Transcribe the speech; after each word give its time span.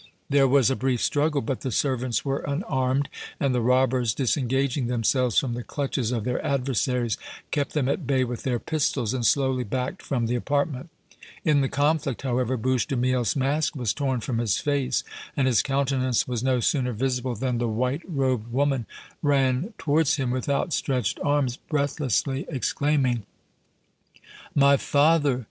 There 0.31 0.47
was 0.47 0.71
a 0.71 0.75
brief 0.75 0.99
struggle, 0.99 1.41
but 1.41 1.61
the 1.61 1.69
servants 1.71 2.25
were 2.25 2.39
unarmed, 2.39 3.07
and 3.39 3.53
the 3.53 3.61
robbers, 3.61 4.15
disengaging 4.15 4.87
themselves 4.87 5.37
from 5.37 5.53
the 5.53 5.61
clutches 5.61 6.11
of 6.11 6.23
their 6.23 6.43
adversaries, 6.43 7.19
kept 7.51 7.73
them 7.73 7.87
at 7.87 8.07
bay 8.07 8.23
with 8.23 8.41
their 8.41 8.57
pistols 8.57 9.13
and 9.13 9.23
slowly 9.23 9.63
backed 9.63 10.01
from 10.01 10.25
the 10.25 10.33
apartment. 10.33 10.89
In 11.45 11.61
the 11.61 11.69
conflict, 11.69 12.23
however, 12.23 12.57
Bouche 12.57 12.87
de 12.87 12.95
Miel's 12.97 13.35
mask 13.35 13.75
was 13.75 13.93
torn 13.93 14.21
from 14.21 14.39
his 14.39 14.57
face, 14.57 15.03
and 15.37 15.45
his 15.45 15.61
countenance 15.61 16.27
was 16.27 16.41
no 16.41 16.61
sooner 16.61 16.93
visible 16.93 17.35
than 17.35 17.59
the 17.59 17.67
white 17.67 18.01
robed 18.07 18.51
woman 18.51 18.87
ran 19.21 19.71
towards 19.77 20.15
him 20.15 20.31
with 20.31 20.49
outstretched 20.49 21.19
arms, 21.23 21.57
breathlessly 21.57 22.47
exclaiming: 22.49 23.21
"My 24.55 24.77
father! 24.77 25.39